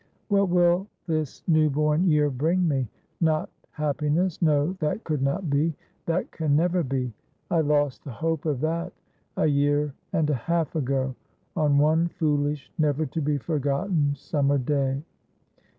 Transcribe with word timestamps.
'What 0.29 0.49
will 0.49 0.87
this 1.05 1.43
new 1.47 1.69
born 1.69 2.09
year 2.09 2.31
bring 2.31 2.67
me? 2.67 2.87
Not 3.19 3.51
happiness. 3.69 4.41
No, 4.41 4.73
that 4.79 5.03
could 5.03 5.21
not 5.21 5.47
be— 5.51 5.75
that 6.07 6.31
can 6.31 6.55
never 6.55 6.81
be. 6.81 7.13
I 7.51 7.61
lost 7.61 8.03
the 8.03 8.09
hope 8.11 8.45
of 8.47 8.61
that 8.61 8.93
a 9.37 9.45
year 9.45 9.93
and 10.11 10.27
a 10.31 10.33
half 10.33 10.75
ago— 10.75 11.13
on 11.55 11.77
one 11.77 12.07
foolish, 12.07 12.71
never 12.79 13.05
to 13.05 13.21
be 13.21 13.37
forgotten 13.37 14.15
summer 14.15 14.57
day. 14.57 15.03